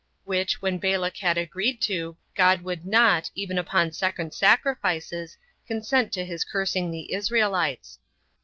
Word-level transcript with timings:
Which, 0.25 0.63
when 0.63 0.79
Balak 0.79 1.17
had 1.17 1.37
agreed 1.37 1.79
to, 1.83 2.17
God 2.33 2.63
would 2.63 2.87
not, 2.87 3.29
even 3.35 3.59
upon 3.59 3.91
second 3.91 4.33
sacrifices, 4.33 5.37
consent 5.67 6.11
to 6.13 6.25
his 6.25 6.43
cursing 6.43 6.89
the 6.89 7.13
Israelites. 7.13 7.99